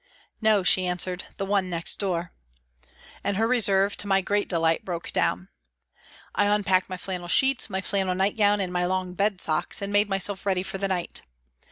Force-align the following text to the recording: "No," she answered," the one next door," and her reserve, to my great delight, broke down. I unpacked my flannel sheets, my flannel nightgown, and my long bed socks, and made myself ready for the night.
"No," 0.41 0.63
she 0.63 0.87
answered," 0.87 1.25
the 1.37 1.45
one 1.45 1.69
next 1.69 1.97
door," 1.99 2.33
and 3.23 3.37
her 3.37 3.47
reserve, 3.47 3.95
to 3.97 4.07
my 4.07 4.19
great 4.19 4.49
delight, 4.49 4.83
broke 4.83 5.11
down. 5.11 5.49
I 6.33 6.45
unpacked 6.47 6.89
my 6.89 6.97
flannel 6.97 7.27
sheets, 7.27 7.69
my 7.69 7.81
flannel 7.81 8.15
nightgown, 8.15 8.59
and 8.61 8.73
my 8.73 8.85
long 8.85 9.13
bed 9.13 9.39
socks, 9.39 9.79
and 9.79 9.93
made 9.93 10.09
myself 10.09 10.43
ready 10.43 10.63
for 10.63 10.79
the 10.79 10.87
night. 10.87 11.21